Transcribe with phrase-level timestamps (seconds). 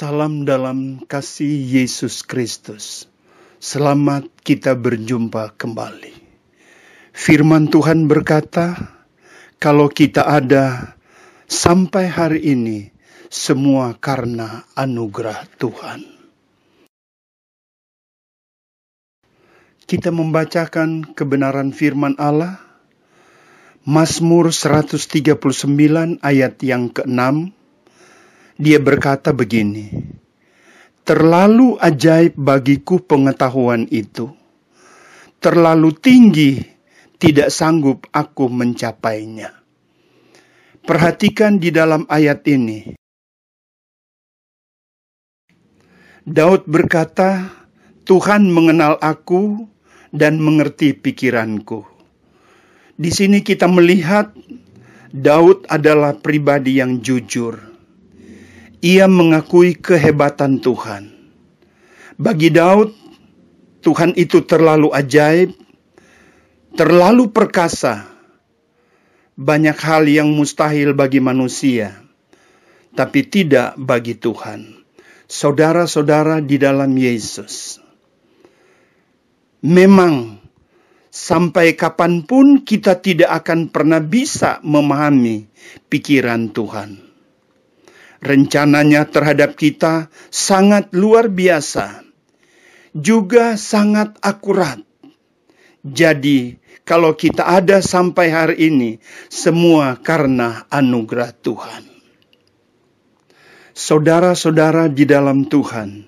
[0.00, 3.04] Salam dalam kasih Yesus Kristus.
[3.60, 6.16] Selamat kita berjumpa kembali.
[7.12, 8.96] Firman Tuhan berkata,
[9.60, 10.96] kalau kita ada
[11.44, 12.88] sampai hari ini,
[13.28, 16.00] semua karena anugerah Tuhan.
[19.84, 22.56] Kita membacakan kebenaran firman Allah,
[23.84, 25.36] Mazmur 139
[26.24, 27.59] ayat yang ke-6,
[28.60, 29.88] dia berkata begini,
[31.00, 34.28] Terlalu ajaib bagiku pengetahuan itu.
[35.40, 36.60] Terlalu tinggi,
[37.16, 39.48] tidak sanggup aku mencapainya.
[40.84, 42.92] Perhatikan di dalam ayat ini.
[46.28, 47.48] Daud berkata,
[48.04, 49.64] Tuhan mengenal aku
[50.12, 51.88] dan mengerti pikiranku.
[53.00, 54.36] Di sini kita melihat
[55.10, 57.69] Daud adalah pribadi yang jujur
[58.80, 61.12] ia mengakui kehebatan Tuhan.
[62.16, 62.92] Bagi Daud,
[63.80, 65.52] Tuhan itu terlalu ajaib,
[66.76, 68.08] terlalu perkasa.
[69.40, 71.96] Banyak hal yang mustahil bagi manusia,
[72.92, 74.84] tapi tidak bagi Tuhan.
[75.24, 77.80] Saudara-saudara di dalam Yesus.
[79.64, 80.40] Memang
[81.08, 85.48] sampai kapan pun kita tidak akan pernah bisa memahami
[85.88, 87.09] pikiran Tuhan
[88.20, 92.04] rencananya terhadap kita sangat luar biasa,
[92.92, 94.80] juga sangat akurat.
[95.80, 98.90] Jadi, kalau kita ada sampai hari ini,
[99.32, 101.84] semua karena anugerah Tuhan.
[103.72, 106.04] Saudara-saudara di dalam Tuhan,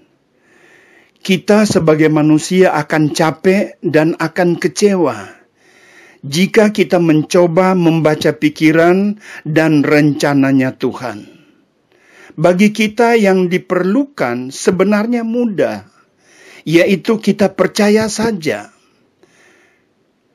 [1.24, 5.40] kita sebagai manusia akan capek dan akan kecewa
[6.22, 11.41] jika kita mencoba membaca pikiran dan rencananya Tuhan.
[12.32, 15.84] Bagi kita yang diperlukan sebenarnya mudah,
[16.64, 18.72] yaitu kita percaya saja.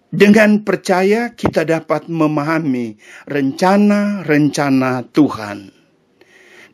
[0.07, 5.73] Dengan percaya kita dapat memahami rencana-rencana Tuhan.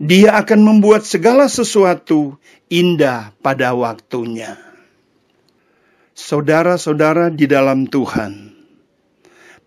[0.04, 2.36] Dia akan membuat segala sesuatu
[2.68, 4.60] indah pada waktunya.
[6.14, 8.54] Saudara-saudara di dalam Tuhan,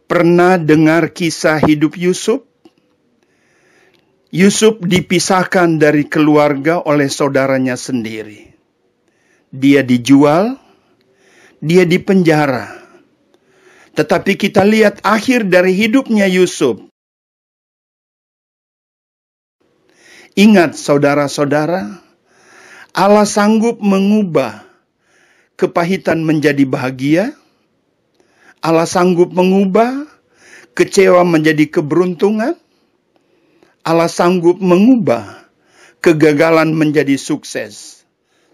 [0.05, 2.45] pernah dengar kisah hidup Yusuf?
[4.37, 8.53] Yusuf dipisahkan dari keluarga oleh saudaranya sendiri.
[9.49, 10.61] Dia dijual,
[11.65, 12.69] dia dipenjara.
[13.97, 16.85] Tetapi kita lihat akhir dari hidupnya Yusuf.
[20.37, 21.97] Ingat saudara-saudara,
[22.93, 24.69] Allah sanggup mengubah
[25.57, 27.33] kepahitan menjadi bahagia.
[28.61, 30.05] Allah sanggup mengubah
[30.77, 32.66] kecewa menjadi keberuntungan.
[33.87, 35.47] Allah sanggup mengubah
[36.03, 38.03] kegagalan menjadi sukses.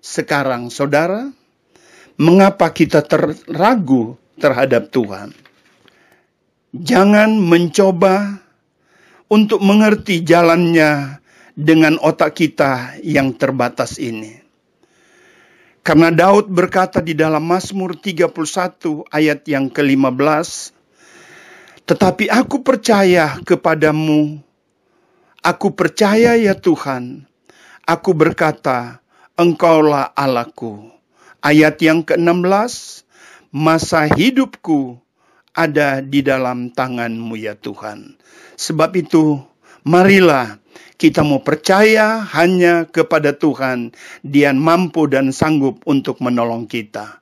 [0.04, 1.32] Sekarang, saudara,
[2.20, 5.32] mengapa kita terragu terhadap Tuhan?
[6.76, 8.44] Jangan mencoba
[9.32, 11.24] untuk mengerti jalannya
[11.56, 14.36] dengan otak kita yang terbatas ini.
[15.80, 20.76] Karena Daud berkata di dalam Mazmur 31 ayat yang ke-15,
[21.82, 24.38] Tetapi aku percaya kepadamu,
[25.42, 27.26] Aku percaya ya Tuhan,
[27.82, 29.02] aku berkata,
[29.34, 30.86] Engkaulah Allahku.
[31.42, 33.02] Ayat yang ke-16,
[33.50, 35.02] masa hidupku
[35.50, 38.14] ada di dalam tanganmu ya Tuhan.
[38.54, 39.42] Sebab itu,
[39.82, 40.62] marilah
[40.94, 43.90] kita mau percaya hanya kepada Tuhan.
[44.22, 47.18] Dia mampu dan sanggup untuk menolong kita.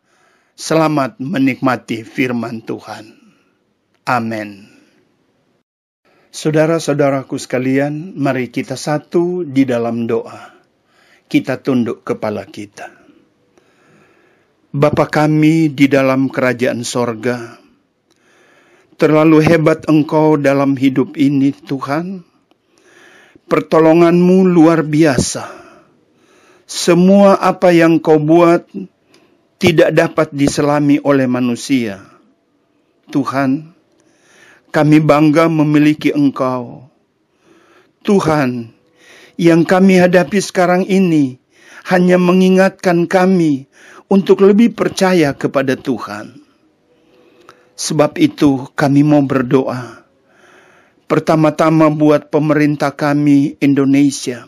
[0.61, 3.17] Selamat menikmati firman Tuhan.
[4.05, 4.80] Amin.
[6.31, 10.55] Saudara-saudaraku sekalian, mari kita satu di dalam doa.
[11.27, 12.87] Kita tunduk kepala kita.
[14.71, 17.59] Bapa kami di dalam kerajaan sorga,
[18.95, 22.23] terlalu hebat Engkau dalam hidup ini Tuhan.
[23.51, 25.51] Pertolonganmu luar biasa.
[26.63, 28.71] Semua apa yang kau buat
[29.59, 32.07] tidak dapat diselami oleh manusia.
[33.11, 33.80] Tuhan,
[34.71, 36.87] kami bangga memiliki Engkau.
[38.07, 38.71] Tuhan,
[39.35, 41.37] yang kami hadapi sekarang ini
[41.91, 43.67] hanya mengingatkan kami
[44.07, 46.39] untuk lebih percaya kepada Tuhan.
[47.75, 50.05] Sebab itu kami mau berdoa.
[51.11, 54.47] Pertama-tama buat pemerintah kami Indonesia.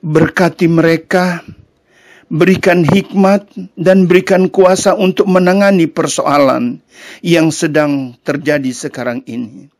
[0.00, 1.44] Berkati mereka
[2.34, 3.46] berikan hikmat
[3.78, 6.82] dan berikan kuasa untuk menangani persoalan
[7.22, 9.70] yang sedang terjadi sekarang ini.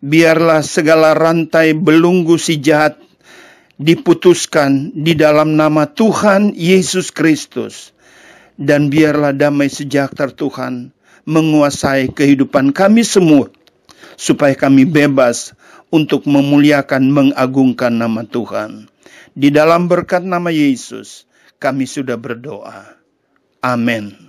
[0.00, 2.96] Biarlah segala rantai belunggu si jahat
[3.76, 7.92] diputuskan di dalam nama Tuhan Yesus Kristus.
[8.56, 10.88] Dan biarlah damai sejahtera Tuhan
[11.28, 13.52] menguasai kehidupan kami semua,
[14.16, 15.52] supaya kami bebas
[15.92, 18.88] untuk memuliakan, mengagungkan nama Tuhan.
[19.36, 21.28] Di dalam berkat nama Yesus,
[21.62, 22.98] kami sudah berdoa.
[23.64, 24.25] Amin.